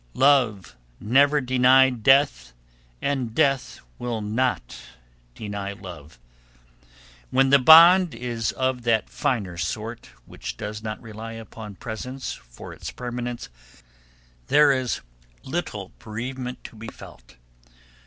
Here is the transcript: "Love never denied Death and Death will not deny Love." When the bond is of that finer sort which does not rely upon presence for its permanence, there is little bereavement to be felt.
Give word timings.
"Love 0.15 0.75
never 0.99 1.39
denied 1.39 2.01
Death 2.01 2.53
and 3.03 3.35
Death 3.35 3.81
will 3.99 4.19
not 4.19 4.75
deny 5.35 5.73
Love." 5.73 6.17
When 7.29 7.51
the 7.51 7.59
bond 7.59 8.15
is 8.15 8.51
of 8.53 8.81
that 8.81 9.11
finer 9.11 9.57
sort 9.59 10.09
which 10.25 10.57
does 10.57 10.81
not 10.81 10.99
rely 11.03 11.33
upon 11.33 11.75
presence 11.75 12.33
for 12.33 12.73
its 12.73 12.89
permanence, 12.89 13.49
there 14.47 14.71
is 14.71 15.01
little 15.43 15.91
bereavement 15.99 16.63
to 16.63 16.75
be 16.75 16.87
felt. 16.87 17.35